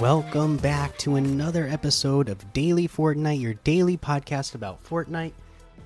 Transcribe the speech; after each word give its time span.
welcome 0.00 0.56
back 0.56 0.96
to 0.96 1.16
another 1.16 1.68
episode 1.68 2.30
of 2.30 2.54
Daily 2.54 2.88
Fortnite, 2.88 3.38
your 3.38 3.52
daily 3.52 3.98
podcast 3.98 4.54
about 4.54 4.82
Fortnite. 4.82 5.32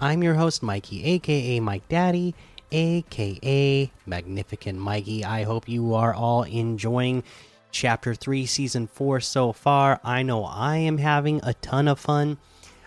I'm 0.01 0.23
your 0.23 0.35
host, 0.35 0.63
Mikey, 0.63 1.05
aka 1.05 1.59
Mike 1.59 1.89
Daddy, 1.89 2.33
aka 2.71 3.91
Magnificent 4.07 4.79
Mikey. 4.79 5.25
I 5.25 5.43
hope 5.43 5.69
you 5.69 5.95
are 5.95 6.15
all 6.15 6.45
enjoying 6.45 7.25
Chapter 7.73 8.15
3, 8.15 8.47
Season 8.47 8.87
4 8.87 9.19
so 9.19 9.53
far. 9.53 9.99
I 10.05 10.23
know 10.23 10.45
I 10.45 10.77
am 10.77 10.99
having 10.99 11.41
a 11.43 11.55
ton 11.55 11.89
of 11.89 11.99
fun. 11.99 12.39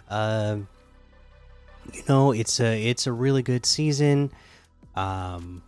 Uh, 0.10 0.60
you 1.92 2.04
know, 2.08 2.32
it's 2.32 2.62
a 2.62 2.82
it's 2.82 3.06
a 3.06 3.12
really 3.12 3.42
good 3.42 3.66
season. 3.66 4.32
Um, 4.96 5.62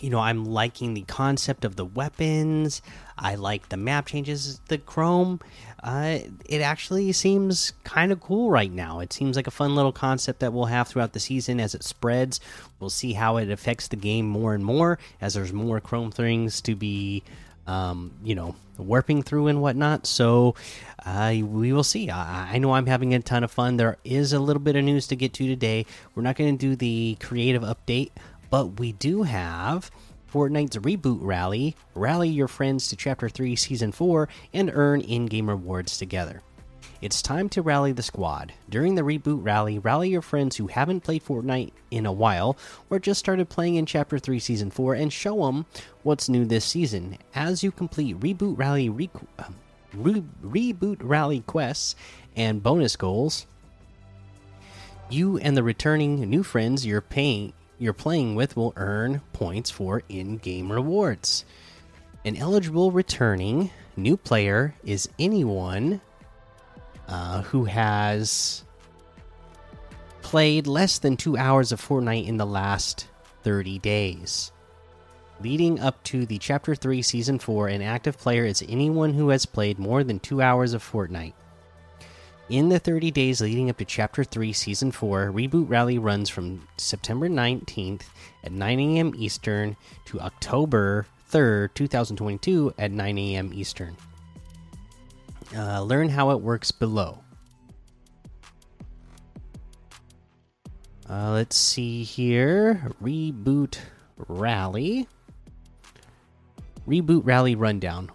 you 0.00 0.10
know, 0.10 0.18
I'm 0.18 0.44
liking 0.44 0.94
the 0.94 1.02
concept 1.02 1.64
of 1.64 1.76
the 1.76 1.84
weapons. 1.84 2.82
I 3.18 3.34
like 3.36 3.68
the 3.68 3.76
map 3.76 4.06
changes, 4.06 4.60
the 4.68 4.78
chrome. 4.78 5.40
Uh, 5.82 6.18
it 6.44 6.60
actually 6.60 7.12
seems 7.12 7.72
kind 7.84 8.12
of 8.12 8.20
cool 8.20 8.50
right 8.50 8.72
now. 8.72 9.00
It 9.00 9.12
seems 9.12 9.36
like 9.36 9.46
a 9.46 9.52
fun 9.52 9.74
little 9.74 9.92
concept 9.92 10.40
that 10.40 10.52
we'll 10.52 10.66
have 10.66 10.88
throughout 10.88 11.12
the 11.12 11.20
season 11.20 11.60
as 11.60 11.74
it 11.74 11.84
spreads. 11.84 12.40
We'll 12.80 12.90
see 12.90 13.12
how 13.12 13.36
it 13.36 13.50
affects 13.50 13.88
the 13.88 13.96
game 13.96 14.26
more 14.26 14.54
and 14.54 14.64
more 14.64 14.98
as 15.20 15.34
there's 15.34 15.52
more 15.52 15.80
chrome 15.80 16.10
things 16.10 16.60
to 16.62 16.74
be, 16.74 17.22
um, 17.66 18.12
you 18.22 18.34
know, 18.34 18.56
warping 18.78 19.22
through 19.22 19.46
and 19.46 19.62
whatnot. 19.62 20.06
So 20.06 20.54
uh, 21.04 21.34
we 21.40 21.72
will 21.72 21.84
see. 21.84 22.10
I, 22.10 22.54
I 22.54 22.58
know 22.58 22.72
I'm 22.72 22.86
having 22.86 23.14
a 23.14 23.20
ton 23.20 23.44
of 23.44 23.50
fun. 23.50 23.76
There 23.76 23.96
is 24.04 24.32
a 24.32 24.40
little 24.40 24.60
bit 24.60 24.76
of 24.76 24.84
news 24.84 25.06
to 25.08 25.16
get 25.16 25.32
to 25.34 25.46
today. 25.46 25.86
We're 26.14 26.22
not 26.22 26.36
going 26.36 26.56
to 26.56 26.66
do 26.66 26.76
the 26.76 27.16
creative 27.20 27.62
update 27.62 28.10
but 28.56 28.80
we 28.80 28.92
do 28.92 29.22
have 29.22 29.90
Fortnite's 30.32 30.78
reboot 30.78 31.18
rally. 31.20 31.76
Rally 31.94 32.30
your 32.30 32.48
friends 32.48 32.88
to 32.88 32.96
Chapter 32.96 33.28
3, 33.28 33.54
Season 33.54 33.92
4, 33.92 34.30
and 34.54 34.70
earn 34.72 35.02
in 35.02 35.26
game 35.26 35.50
rewards 35.50 35.98
together. 35.98 36.40
It's 37.02 37.20
time 37.20 37.50
to 37.50 37.60
rally 37.60 37.92
the 37.92 38.02
squad. 38.02 38.54
During 38.70 38.94
the 38.94 39.02
reboot 39.02 39.44
rally, 39.44 39.78
rally 39.78 40.08
your 40.08 40.22
friends 40.22 40.56
who 40.56 40.68
haven't 40.68 41.02
played 41.02 41.22
Fortnite 41.22 41.72
in 41.90 42.06
a 42.06 42.12
while 42.12 42.56
or 42.88 42.98
just 42.98 43.18
started 43.18 43.50
playing 43.50 43.74
in 43.74 43.84
Chapter 43.84 44.18
3 44.18 44.38
Season 44.38 44.70
4 44.70 44.94
and 44.94 45.12
show 45.12 45.44
them 45.44 45.66
what's 46.02 46.30
new 46.30 46.46
this 46.46 46.64
season. 46.64 47.18
As 47.34 47.62
you 47.62 47.70
complete 47.70 48.18
reboot 48.20 48.56
rally 48.56 48.88
re 48.88 49.10
um, 49.38 49.54
re 49.92 50.24
reboot 50.42 50.96
rally 51.02 51.40
quests 51.40 51.94
and 52.34 52.62
bonus 52.62 52.96
goals, 52.96 53.46
you 55.10 55.36
and 55.36 55.58
the 55.58 55.62
returning 55.62 56.20
new 56.30 56.42
friends 56.42 56.86
you're 56.86 57.02
paying 57.02 57.52
you're 57.78 57.92
playing 57.92 58.34
with 58.34 58.56
will 58.56 58.72
earn 58.76 59.20
points 59.32 59.70
for 59.70 60.02
in 60.08 60.38
game 60.38 60.72
rewards. 60.72 61.44
An 62.24 62.36
eligible 62.36 62.90
returning 62.90 63.70
new 63.96 64.16
player 64.16 64.74
is 64.84 65.08
anyone 65.18 66.00
uh, 67.08 67.42
who 67.42 67.64
has 67.64 68.64
played 70.22 70.66
less 70.66 70.98
than 70.98 71.16
two 71.16 71.36
hours 71.36 71.70
of 71.70 71.80
Fortnite 71.80 72.26
in 72.26 72.36
the 72.36 72.46
last 72.46 73.08
30 73.42 73.78
days. 73.78 74.50
Leading 75.40 75.78
up 75.78 76.02
to 76.02 76.26
the 76.26 76.38
Chapter 76.38 76.74
3 76.74 77.02
Season 77.02 77.38
4, 77.38 77.68
an 77.68 77.82
active 77.82 78.18
player 78.18 78.44
is 78.44 78.64
anyone 78.68 79.12
who 79.12 79.28
has 79.28 79.46
played 79.46 79.78
more 79.78 80.02
than 80.02 80.18
two 80.18 80.40
hours 80.40 80.72
of 80.72 80.82
Fortnite. 80.82 81.34
In 82.48 82.68
the 82.68 82.78
30 82.78 83.10
days 83.10 83.40
leading 83.40 83.70
up 83.70 83.78
to 83.78 83.84
Chapter 83.84 84.22
3, 84.22 84.52
Season 84.52 84.92
4, 84.92 85.32
Reboot 85.32 85.68
Rally 85.68 85.98
runs 85.98 86.30
from 86.30 86.68
September 86.76 87.28
19th 87.28 88.02
at 88.44 88.52
9 88.52 88.78
a.m. 88.78 89.12
Eastern 89.16 89.76
to 90.04 90.20
October 90.20 91.06
3rd, 91.28 91.74
2022 91.74 92.72
at 92.78 92.92
9 92.92 93.18
a.m. 93.18 93.50
Eastern. 93.52 93.96
Uh, 95.56 95.82
learn 95.82 96.08
how 96.08 96.30
it 96.30 96.40
works 96.40 96.70
below. 96.70 97.18
Uh, 101.10 101.32
let's 101.32 101.56
see 101.56 102.04
here. 102.04 102.92
Reboot 103.02 103.78
Rally. 104.28 105.08
Reboot 106.86 107.22
Rally 107.24 107.56
Rundown. 107.56 108.12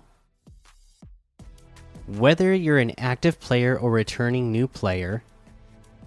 Whether 2.07 2.53
you're 2.53 2.79
an 2.79 2.93
active 2.97 3.39
player 3.39 3.77
or 3.77 3.91
returning 3.91 4.51
new 4.51 4.67
player, 4.67 5.23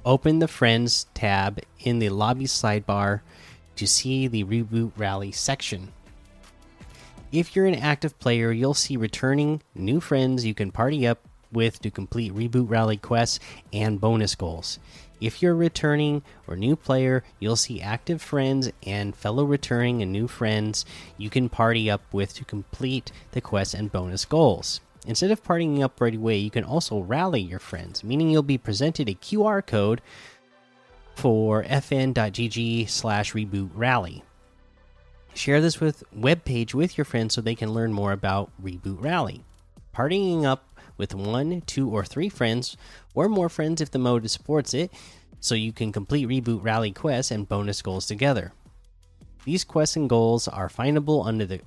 open 0.04 0.40
the 0.40 0.48
Friends 0.48 1.06
tab 1.14 1.60
in 1.78 2.00
the 2.00 2.08
lobby 2.08 2.46
sidebar 2.46 3.20
to 3.76 3.86
see 3.86 4.26
the 4.26 4.42
Reboot 4.44 4.90
Rally 4.96 5.30
section. 5.30 5.92
If 7.30 7.54
you're 7.54 7.66
an 7.66 7.76
active 7.76 8.18
player, 8.18 8.50
you'll 8.50 8.74
see 8.74 8.96
returning 8.96 9.62
new 9.74 10.00
friends 10.00 10.44
you 10.44 10.52
can 10.52 10.72
party 10.72 11.06
up 11.06 11.20
with 11.52 11.80
to 11.82 11.90
complete 11.90 12.34
Reboot 12.34 12.68
Rally 12.68 12.96
quests 12.96 13.38
and 13.72 14.00
bonus 14.00 14.34
goals. 14.34 14.80
If 15.20 15.40
you're 15.40 15.52
a 15.52 15.56
returning 15.56 16.22
or 16.48 16.56
new 16.56 16.74
player, 16.74 17.22
you'll 17.38 17.56
see 17.56 17.80
active 17.80 18.20
friends 18.20 18.70
and 18.84 19.14
fellow 19.14 19.44
returning 19.44 20.02
and 20.02 20.12
new 20.12 20.26
friends 20.26 20.84
you 21.16 21.30
can 21.30 21.48
party 21.48 21.88
up 21.88 22.02
with 22.12 22.34
to 22.34 22.44
complete 22.44 23.12
the 23.30 23.40
quests 23.40 23.74
and 23.74 23.92
bonus 23.92 24.24
goals. 24.24 24.80
Instead 25.06 25.30
of 25.30 25.42
partying 25.42 25.82
up 25.82 26.00
right 26.00 26.14
away, 26.14 26.36
you 26.36 26.50
can 26.50 26.64
also 26.64 27.00
rally 27.00 27.40
your 27.40 27.58
friends, 27.58 28.02
meaning 28.02 28.30
you'll 28.30 28.42
be 28.42 28.58
presented 28.58 29.08
a 29.08 29.14
QR 29.14 29.64
code 29.64 30.00
for 31.14 31.62
fn.gg 31.64 32.88
slash 32.88 33.32
reboot 33.32 33.70
rally. 33.74 34.24
Share 35.34 35.60
this 35.60 35.80
with 35.80 36.04
web 36.12 36.44
page 36.44 36.74
with 36.74 36.96
your 36.96 37.04
friends 37.04 37.34
so 37.34 37.40
they 37.40 37.56
can 37.56 37.74
learn 37.74 37.92
more 37.92 38.12
about 38.12 38.50
Reboot 38.62 39.02
Rally. 39.02 39.44
Partying 39.92 40.44
up 40.44 40.78
with 40.96 41.12
one, 41.12 41.60
two, 41.62 41.90
or 41.90 42.04
three 42.04 42.28
friends, 42.28 42.76
or 43.14 43.28
more 43.28 43.48
friends 43.48 43.80
if 43.80 43.90
the 43.90 43.98
mode 43.98 44.30
supports 44.30 44.72
it, 44.74 44.92
so 45.40 45.56
you 45.56 45.72
can 45.72 45.90
complete 45.90 46.28
Reboot 46.28 46.62
Rally 46.62 46.92
quests 46.92 47.32
and 47.32 47.48
bonus 47.48 47.82
goals 47.82 48.06
together. 48.06 48.52
These 49.44 49.64
quests 49.64 49.96
and 49.96 50.08
goals 50.08 50.46
are 50.46 50.68
findable 50.68 51.26
under 51.26 51.44
the 51.44 51.60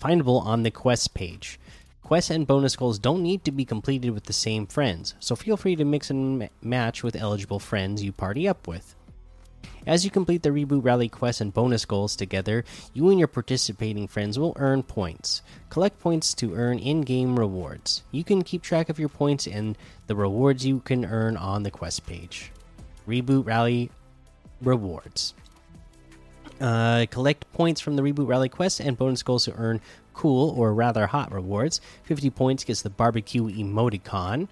findable 0.00 0.42
on 0.44 0.62
the 0.62 0.70
quest 0.70 1.12
page. 1.12 1.60
Quests 2.10 2.30
and 2.32 2.44
bonus 2.44 2.74
goals 2.74 2.98
don't 2.98 3.22
need 3.22 3.44
to 3.44 3.52
be 3.52 3.64
completed 3.64 4.10
with 4.10 4.24
the 4.24 4.32
same 4.32 4.66
friends, 4.66 5.14
so 5.20 5.36
feel 5.36 5.56
free 5.56 5.76
to 5.76 5.84
mix 5.84 6.10
and 6.10 6.50
match 6.60 7.04
with 7.04 7.14
eligible 7.14 7.60
friends 7.60 8.02
you 8.02 8.10
party 8.10 8.48
up 8.48 8.66
with. 8.66 8.96
As 9.86 10.04
you 10.04 10.10
complete 10.10 10.42
the 10.42 10.48
Reboot 10.48 10.84
Rally 10.84 11.08
quests 11.08 11.40
and 11.40 11.54
bonus 11.54 11.84
goals 11.84 12.16
together, 12.16 12.64
you 12.92 13.10
and 13.10 13.18
your 13.20 13.28
participating 13.28 14.08
friends 14.08 14.40
will 14.40 14.56
earn 14.56 14.82
points. 14.82 15.42
Collect 15.68 16.00
points 16.00 16.34
to 16.34 16.56
earn 16.56 16.80
in 16.80 17.02
game 17.02 17.38
rewards. 17.38 18.02
You 18.10 18.24
can 18.24 18.42
keep 18.42 18.62
track 18.62 18.88
of 18.88 18.98
your 18.98 19.08
points 19.08 19.46
and 19.46 19.78
the 20.08 20.16
rewards 20.16 20.66
you 20.66 20.80
can 20.80 21.04
earn 21.04 21.36
on 21.36 21.62
the 21.62 21.70
quest 21.70 22.06
page. 22.06 22.50
Reboot 23.06 23.46
Rally 23.46 23.88
rewards. 24.60 25.32
Uh, 26.60 27.06
collect 27.10 27.50
points 27.52 27.80
from 27.80 27.96
the 27.96 28.02
Reboot 28.02 28.28
Rally 28.28 28.50
quests 28.50 28.80
and 28.80 28.96
bonus 28.96 29.22
goals 29.22 29.46
to 29.46 29.54
earn 29.54 29.80
cool 30.12 30.50
or 30.50 30.74
rather 30.74 31.06
hot 31.06 31.32
rewards. 31.32 31.80
50 32.04 32.28
points 32.30 32.64
gets 32.64 32.82
the 32.82 32.90
barbecue 32.90 33.44
emoticon. 33.44 34.48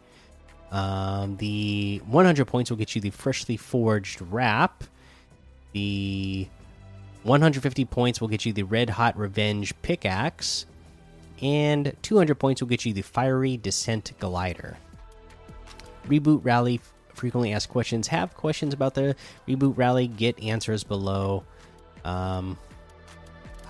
Um, 0.71 1.37
the 1.37 2.01
100 2.07 2.45
points 2.47 2.71
will 2.71 2.79
get 2.79 2.95
you 2.95 3.01
the 3.01 3.11
freshly 3.11 3.57
forged 3.57 4.23
wrap. 4.23 4.85
The 5.73 6.49
150 7.25 7.85
points 7.87 8.21
will 8.21 8.29
get 8.29 8.47
you 8.47 8.53
the 8.53 8.63
red 8.63 8.91
hot 8.91 9.17
revenge 9.19 9.75
pickaxe. 9.83 10.67
And 11.43 11.95
200 12.03 12.35
points 12.37 12.61
will 12.61 12.69
get 12.69 12.85
you 12.85 12.93
the 12.93 13.03
fiery 13.03 13.57
descent 13.57 14.13
glider. 14.19 14.77
Reboot 16.07 16.45
Rally 16.45 16.81
frequently 17.15 17.53
asked 17.53 17.69
questions. 17.69 18.09
Have 18.09 18.35
questions 18.35 18.73
about 18.73 18.95
the 18.95 19.15
Reboot 19.47 19.77
Rally? 19.77 20.09
Get 20.09 20.43
answers 20.43 20.85
below. 20.85 21.45
Um, 22.05 22.57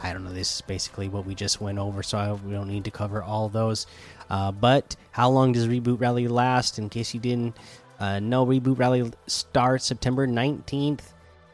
I 0.02 0.12
don't 0.12 0.24
know. 0.24 0.32
This 0.32 0.56
is 0.56 0.60
basically 0.62 1.08
what 1.08 1.26
we 1.26 1.34
just 1.34 1.60
went 1.60 1.78
over, 1.78 2.02
so 2.02 2.18
I, 2.18 2.32
we 2.32 2.52
don't 2.52 2.68
need 2.68 2.84
to 2.84 2.90
cover 2.90 3.22
all 3.22 3.48
those. 3.48 3.86
Uh, 4.30 4.52
but 4.52 4.94
how 5.10 5.28
long 5.30 5.52
does 5.52 5.66
Reboot 5.66 6.00
Rally 6.00 6.28
last? 6.28 6.78
In 6.78 6.88
case 6.88 7.14
you 7.14 7.20
didn't 7.20 7.56
uh, 7.98 8.20
know, 8.20 8.46
Reboot 8.46 8.78
Rally 8.78 9.10
starts 9.26 9.86
September 9.86 10.26
19th 10.26 11.00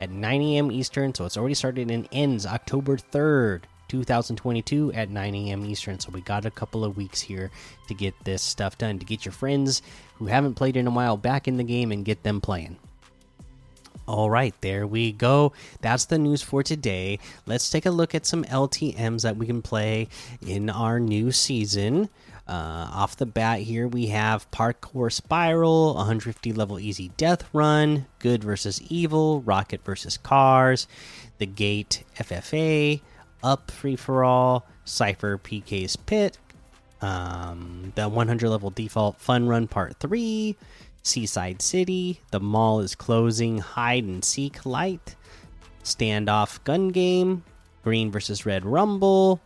at 0.00 0.10
9 0.10 0.42
a.m. 0.42 0.70
Eastern, 0.70 1.14
so 1.14 1.24
it's 1.24 1.36
already 1.36 1.54
started 1.54 1.90
and 1.90 2.06
ends 2.12 2.44
October 2.44 2.98
3rd, 2.98 3.62
2022 3.88 4.92
at 4.92 5.08
9 5.08 5.34
a.m. 5.34 5.64
Eastern. 5.64 5.98
So 5.98 6.10
we 6.10 6.20
got 6.20 6.44
a 6.44 6.50
couple 6.50 6.84
of 6.84 6.96
weeks 6.96 7.20
here 7.20 7.50
to 7.88 7.94
get 7.94 8.14
this 8.24 8.42
stuff 8.42 8.76
done, 8.76 8.98
to 8.98 9.06
get 9.06 9.24
your 9.24 9.32
friends 9.32 9.80
who 10.16 10.26
haven't 10.26 10.54
played 10.54 10.76
in 10.76 10.86
a 10.86 10.90
while 10.90 11.16
back 11.16 11.48
in 11.48 11.56
the 11.56 11.64
game 11.64 11.92
and 11.92 12.04
get 12.04 12.22
them 12.22 12.40
playing. 12.40 12.76
All 14.06 14.28
right, 14.28 14.54
there 14.60 14.86
we 14.86 15.12
go. 15.12 15.54
That's 15.80 16.04
the 16.04 16.18
news 16.18 16.42
for 16.42 16.62
today. 16.62 17.18
Let's 17.46 17.70
take 17.70 17.86
a 17.86 17.90
look 17.90 18.14
at 18.14 18.26
some 18.26 18.44
LTMs 18.44 19.22
that 19.22 19.38
we 19.38 19.46
can 19.46 19.62
play 19.62 20.08
in 20.46 20.68
our 20.68 21.00
new 21.00 21.32
season. 21.32 22.10
Uh, 22.46 22.90
off 22.92 23.16
the 23.16 23.24
bat, 23.24 23.60
here 23.60 23.88
we 23.88 24.08
have 24.08 24.50
Parkour 24.50 25.10
Spiral, 25.10 25.94
150 25.94 26.52
level 26.52 26.78
easy 26.78 27.12
death 27.16 27.48
run, 27.54 28.04
Good 28.18 28.44
versus 28.44 28.82
Evil, 28.90 29.40
Rocket 29.40 29.82
versus 29.82 30.18
Cars, 30.18 30.86
The 31.38 31.46
Gate 31.46 32.04
FFA, 32.18 33.00
Up 33.42 33.70
Free 33.70 33.96
for 33.96 34.22
All, 34.22 34.66
Cypher 34.84 35.38
PK's 35.38 35.96
Pit, 35.96 36.36
um, 37.00 37.94
the 37.94 38.10
100 38.10 38.50
level 38.50 38.68
default 38.68 39.18
fun 39.18 39.48
run 39.48 39.66
part 39.66 39.96
3 39.98 40.54
seaside 41.04 41.62
city. 41.62 42.20
The 42.32 42.40
mall 42.40 42.80
is 42.80 42.94
closing. 42.94 43.58
Hide 43.58 44.04
and 44.04 44.24
seek 44.24 44.66
light. 44.66 45.14
Standoff 45.84 46.62
gun 46.64 46.88
game. 46.88 47.44
Green 47.84 48.10
versus 48.10 48.44
red 48.44 48.64
rumble. 48.64 49.40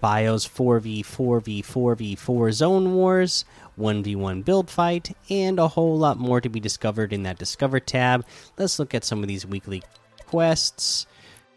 Bios 0.00 0.46
4v 0.46 1.00
4v 1.00 1.64
4v4 1.64 2.52
zone 2.52 2.94
wars. 2.94 3.44
1v1 3.78 4.44
build 4.44 4.70
fight. 4.70 5.16
And 5.30 5.58
a 5.58 5.66
whole 5.66 5.98
lot 5.98 6.18
more 6.18 6.40
to 6.40 6.48
be 6.48 6.60
discovered 6.60 7.12
in 7.12 7.24
that 7.24 7.38
discover 7.38 7.80
tab. 7.80 8.24
Let's 8.58 8.78
look 8.78 8.94
at 8.94 9.04
some 9.04 9.22
of 9.22 9.28
these 9.28 9.46
weekly 9.46 9.82
quests. 10.26 11.06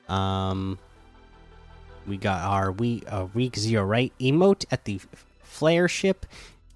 Um 0.07 0.79
we 2.07 2.17
got 2.17 2.41
our 2.41 2.71
week 2.71 3.03
uh, 3.07 3.27
week 3.33 3.55
zero 3.55 3.83
right? 3.83 4.11
Emote 4.19 4.65
at 4.71 4.85
the 4.85 4.99
flare 5.43 5.87
ship, 5.87 6.25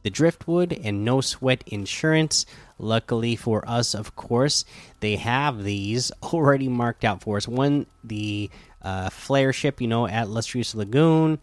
the 0.04 0.10
driftwood, 0.10 0.74
and 0.74 1.04
no 1.04 1.22
sweat 1.22 1.64
insurance. 1.68 2.46
Luckily 2.78 3.36
for 3.36 3.68
us, 3.68 3.94
of 3.94 4.16
course, 4.16 4.66
they 5.00 5.16
have 5.16 5.64
these 5.64 6.12
already 6.24 6.68
marked 6.68 7.04
out 7.04 7.22
for 7.22 7.38
us. 7.38 7.48
One, 7.48 7.88
the 8.04 8.50
uh, 8.82 9.10
flare 9.10 9.54
ship, 9.54 9.82
you 9.82 9.88
know, 9.88 10.08
at 10.08 10.30
Lustrous 10.30 10.76
Lagoon. 10.76 11.40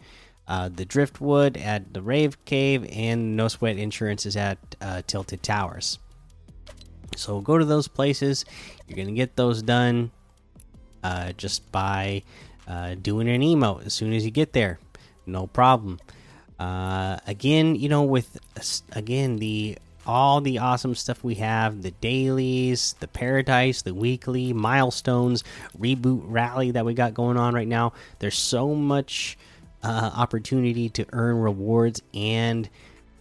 Uh, 0.47 0.69
the 0.69 0.83
driftwood 0.83 1.55
at 1.55 1.93
the 1.93 2.01
Rave 2.01 2.43
Cave, 2.45 2.85
and 2.91 3.37
no 3.37 3.47
sweat 3.47 3.77
insurance 3.77 4.25
is 4.25 4.35
at 4.35 4.57
uh, 4.81 5.01
Tilted 5.07 5.41
Towers. 5.43 5.97
So 7.15 7.39
go 7.41 7.57
to 7.57 7.65
those 7.65 7.87
places. 7.87 8.43
You're 8.87 8.97
gonna 8.97 9.15
get 9.15 9.35
those 9.35 9.61
done 9.61 10.11
uh, 11.03 11.33
just 11.33 11.71
by 11.71 12.23
uh, 12.67 12.95
doing 12.95 13.29
an 13.29 13.41
emote 13.41 13.85
as 13.85 13.93
soon 13.93 14.13
as 14.13 14.25
you 14.25 14.31
get 14.31 14.53
there. 14.53 14.79
No 15.25 15.47
problem. 15.47 15.99
Uh, 16.61 17.17
again, 17.25 17.75
you 17.75 17.89
know, 17.89 18.03
with 18.03 18.37
again 18.91 19.37
the 19.37 19.75
all 20.05 20.41
the 20.41 20.59
awesome 20.59 20.93
stuff 20.93 21.23
we 21.23 21.33
have 21.35 21.81
the 21.81 21.89
dailies, 21.89 22.95
the 22.99 23.07
paradise, 23.07 23.81
the 23.81 23.95
weekly 23.95 24.53
milestones, 24.53 25.43
reboot 25.79 26.21
rally 26.25 26.69
that 26.69 26.85
we 26.85 26.93
got 26.93 27.15
going 27.15 27.35
on 27.35 27.55
right 27.55 27.67
now. 27.67 27.93
There's 28.19 28.37
so 28.37 28.75
much 28.75 29.39
uh, 29.81 30.11
opportunity 30.15 30.89
to 30.89 31.07
earn 31.13 31.37
rewards 31.37 32.03
and 32.13 32.69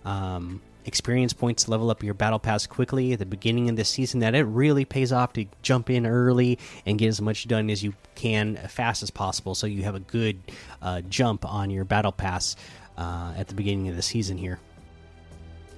um, 0.05 0.61
experience 0.85 1.33
points 1.33 1.65
to 1.65 1.71
level 1.71 1.91
up 1.91 2.03
your 2.03 2.15
battle 2.15 2.39
pass 2.39 2.67
quickly 2.67 3.15
at 3.15 3.19
the 3.19 3.27
beginning 3.27 3.71
of 3.71 3.77
the 3.77 3.85
season 3.85 4.21
that 4.21 4.35
it 4.35 4.43
really 4.45 4.85
pays 4.85 5.13
off 5.13 5.33
to 5.35 5.47
jump 5.63 5.89
in 5.89 6.07
early 6.07 6.59
and 6.85 6.99
get 6.99 7.09
as 7.09 7.21
much 7.21 7.49
done 7.49 7.71
as 7.71 7.83
you 7.83 7.95
can 8.15 8.57
as 8.57 8.71
fast 8.71 9.03
as 9.03 9.11
possible 9.11 9.55
so 9.55 9.67
you 9.67 9.83
have 9.83 9.95
a 9.95 10.01
good 10.01 10.39
uh, 10.83 11.01
jump 11.03 11.45
on 11.45 11.71
your 11.71 11.85
battle 11.85 12.13
pass 12.13 12.57
uh, 13.01 13.33
at 13.37 13.49
the 13.49 13.55
beginning 13.55 13.89
of 13.89 13.97
the 13.97 14.03
season 14.03 14.37
here 14.37 14.61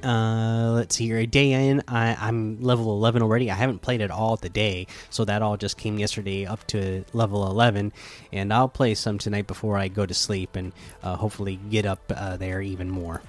uh, 0.04 0.72
let's 0.72 0.96
see 0.96 1.06
here. 1.06 1.18
A 1.18 1.26
day 1.26 1.68
in, 1.68 1.82
I, 1.86 2.16
I'm 2.20 2.60
level 2.60 2.92
11 2.96 3.22
already. 3.22 3.50
I 3.50 3.54
haven't 3.54 3.82
played 3.82 4.00
at 4.00 4.10
all 4.10 4.36
today, 4.36 4.86
so 5.10 5.24
that 5.24 5.42
all 5.42 5.56
just 5.56 5.76
came 5.76 5.98
yesterday 5.98 6.44
up 6.44 6.66
to 6.68 7.04
level 7.12 7.46
11. 7.46 7.92
And 8.32 8.52
I'll 8.52 8.68
play 8.68 8.94
some 8.94 9.18
tonight 9.18 9.46
before 9.46 9.78
I 9.78 9.88
go 9.88 10.04
to 10.04 10.14
sleep 10.14 10.56
and 10.56 10.72
uh, 11.02 11.16
hopefully 11.16 11.56
get 11.70 11.86
up 11.86 12.00
uh, 12.14 12.36
there 12.36 12.60
even 12.60 12.90
more 12.90 13.22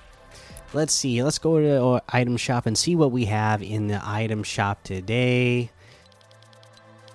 let's 0.74 0.94
see. 0.94 1.22
Let's 1.22 1.38
go 1.38 1.60
to 1.60 1.82
our 1.84 2.02
item 2.10 2.36
shop 2.36 2.66
and 2.66 2.76
see 2.76 2.96
what 2.96 3.12
we 3.12 3.26
have 3.26 3.62
in 3.62 3.88
the 3.88 4.02
item 4.04 4.42
shop 4.42 4.84
today. 4.84 5.70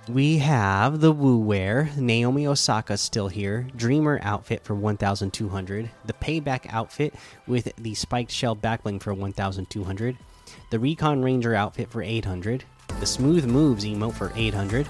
We 0.08 0.38
have 0.38 1.00
the 1.00 1.12
Wu 1.12 1.36
Wear, 1.36 1.90
Naomi 1.98 2.46
Osaka 2.46 2.96
still 2.96 3.28
here, 3.28 3.66
Dreamer 3.76 4.18
outfit 4.22 4.64
for 4.64 4.74
1200, 4.74 5.90
the 6.06 6.12
Payback 6.14 6.66
outfit 6.72 7.12
with 7.46 7.70
the 7.76 7.94
spiked 7.94 8.30
shell 8.30 8.56
backbling 8.56 9.02
for 9.02 9.12
1200, 9.12 10.16
the 10.70 10.78
Recon 10.78 11.22
Ranger 11.22 11.54
outfit 11.54 11.90
for 11.90 12.02
800, 12.02 12.64
the 13.00 13.06
Smooth 13.06 13.44
Moves 13.44 13.84
emote 13.84 14.14
for 14.14 14.32
800, 14.34 14.88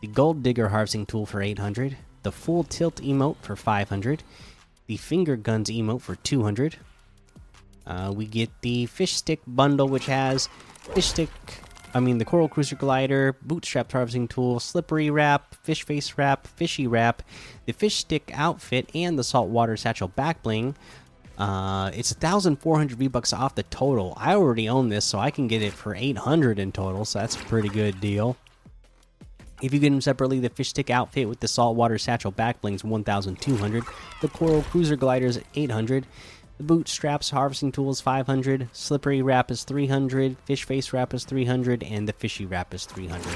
the 0.00 0.06
Gold 0.06 0.44
Digger 0.44 0.68
harvesting 0.68 1.06
tool 1.06 1.26
for 1.26 1.42
800, 1.42 1.96
the 2.22 2.30
Full 2.30 2.62
Tilt 2.62 3.02
emote 3.02 3.38
for 3.42 3.56
500, 3.56 4.22
the 4.86 4.96
Finger 4.96 5.34
Guns 5.34 5.70
emote 5.70 6.02
for 6.02 6.14
200, 6.14 6.76
uh, 7.84 8.12
we 8.14 8.26
get 8.26 8.50
the 8.60 8.86
fish 8.86 9.14
stick 9.14 9.40
bundle, 9.44 9.88
which 9.88 10.06
has 10.06 10.48
fish 10.94 11.06
stick, 11.06 11.30
I 11.96 12.00
mean, 12.00 12.18
the 12.18 12.26
coral 12.26 12.46
cruiser 12.46 12.76
glider, 12.76 13.38
bootstrap 13.40 13.90
harvesting 13.90 14.28
tool, 14.28 14.60
slippery 14.60 15.08
wrap, 15.08 15.54
fish 15.64 15.82
face 15.82 16.18
wrap, 16.18 16.46
fishy 16.46 16.86
wrap, 16.86 17.22
the 17.64 17.72
fish 17.72 17.96
stick 17.96 18.30
outfit, 18.34 18.90
and 18.94 19.18
the 19.18 19.24
saltwater 19.24 19.78
satchel 19.78 20.08
back 20.08 20.42
bling. 20.42 20.76
Uh, 21.38 21.90
it's 21.94 22.12
1,400 22.12 22.98
V 22.98 23.08
bucks 23.08 23.32
off 23.32 23.54
the 23.54 23.62
total. 23.62 24.12
I 24.18 24.34
already 24.34 24.68
own 24.68 24.90
this, 24.90 25.06
so 25.06 25.18
I 25.18 25.30
can 25.30 25.48
get 25.48 25.62
it 25.62 25.72
for 25.72 25.94
800 25.94 26.58
in 26.58 26.70
total, 26.70 27.06
so 27.06 27.20
that's 27.20 27.34
a 27.34 27.44
pretty 27.44 27.70
good 27.70 27.98
deal. 27.98 28.36
If 29.62 29.72
you 29.72 29.80
get 29.80 29.88
them 29.88 30.02
separately, 30.02 30.38
the 30.38 30.50
fish 30.50 30.68
stick 30.68 30.90
outfit 30.90 31.26
with 31.26 31.40
the 31.40 31.48
saltwater 31.48 31.96
satchel 31.96 32.30
back 32.30 32.60
blings 32.60 32.84
1,200, 32.84 33.84
the 34.20 34.28
coral 34.28 34.62
cruiser 34.64 34.96
gliders 34.96 35.40
800, 35.54 36.04
the 36.58 36.64
bootstraps 36.64 37.30
harvesting 37.30 37.72
tool 37.72 37.90
is 37.90 38.00
500, 38.00 38.68
slippery 38.72 39.22
wrap 39.22 39.50
is 39.50 39.64
300, 39.64 40.36
fish 40.44 40.64
face 40.64 40.92
wrap 40.92 41.12
is 41.12 41.24
300, 41.24 41.82
and 41.82 42.08
the 42.08 42.12
fishy 42.12 42.46
wrap 42.46 42.72
is 42.72 42.86
300. 42.86 43.26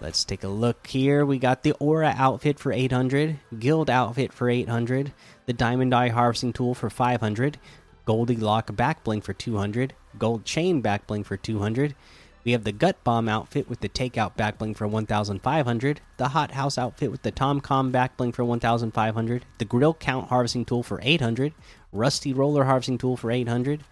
Let's 0.00 0.24
take 0.24 0.44
a 0.44 0.48
look 0.48 0.86
here. 0.86 1.26
We 1.26 1.38
got 1.38 1.64
the 1.64 1.72
Aura 1.72 2.14
outfit 2.16 2.58
for 2.58 2.72
800, 2.72 3.38
Guild 3.58 3.90
outfit 3.90 4.32
for 4.32 4.48
800, 4.48 5.12
the 5.46 5.52
Diamond 5.52 5.94
Eye 5.94 6.08
harvesting 6.08 6.52
tool 6.52 6.74
for 6.74 6.88
500, 6.88 7.58
Goldie 8.04 8.36
Lock 8.36 8.74
back 8.74 9.04
bling 9.04 9.20
for 9.20 9.32
200, 9.32 9.92
Gold 10.18 10.44
Chain 10.44 10.80
back 10.80 11.06
bling 11.06 11.24
for 11.24 11.36
200, 11.36 11.94
we 12.48 12.52
have 12.52 12.64
the 12.64 12.72
Gut 12.72 13.04
Bomb 13.04 13.28
outfit 13.28 13.68
with 13.68 13.80
the 13.80 13.90
Takeout 13.90 14.34
backbling 14.34 14.74
for 14.74 14.88
1,500, 14.88 16.00
the 16.16 16.28
Hot 16.28 16.52
House 16.52 16.78
outfit 16.78 17.10
with 17.10 17.20
the 17.20 17.30
TomCom 17.30 17.92
backbling 17.92 18.34
for 18.34 18.42
1,500, 18.42 19.44
the 19.58 19.64
Grill 19.66 19.92
Count 19.92 20.28
harvesting 20.28 20.64
tool 20.64 20.82
for 20.82 20.98
800, 21.02 21.52
Rusty 21.92 22.32
Roller 22.32 22.64
harvesting 22.64 22.96
tool 22.96 23.18
for 23.18 23.30
800, 23.30 23.84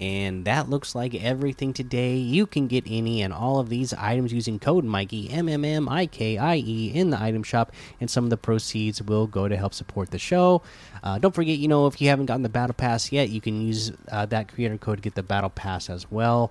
and 0.00 0.44
that 0.46 0.68
looks 0.68 0.96
like 0.96 1.14
everything 1.14 1.72
today. 1.72 2.16
You 2.16 2.44
can 2.44 2.66
get 2.66 2.82
any 2.88 3.22
and 3.22 3.32
all 3.32 3.60
of 3.60 3.68
these 3.68 3.94
items 3.94 4.32
using 4.32 4.58
code 4.58 4.82
Mikey 4.82 5.30
M 5.30 5.48
M 5.48 5.64
M 5.64 5.88
I 5.88 6.06
K 6.06 6.38
I 6.38 6.56
E 6.56 6.90
in 6.92 7.10
the 7.10 7.22
item 7.22 7.44
shop, 7.44 7.70
and 8.00 8.10
some 8.10 8.24
of 8.24 8.30
the 8.30 8.36
proceeds 8.36 9.00
will 9.00 9.28
go 9.28 9.46
to 9.46 9.56
help 9.56 9.74
support 9.74 10.10
the 10.10 10.18
show. 10.18 10.62
Uh, 11.04 11.20
don't 11.20 11.36
forget, 11.36 11.58
you 11.58 11.68
know, 11.68 11.86
if 11.86 12.00
you 12.00 12.08
haven't 12.08 12.26
gotten 12.26 12.42
the 12.42 12.48
battle 12.48 12.74
pass 12.74 13.12
yet, 13.12 13.28
you 13.28 13.40
can 13.40 13.62
use 13.62 13.92
uh, 14.10 14.26
that 14.26 14.52
creator 14.52 14.76
code 14.76 14.98
to 14.98 15.02
get 15.02 15.14
the 15.14 15.22
battle 15.22 15.50
pass 15.50 15.88
as 15.88 16.10
well 16.10 16.50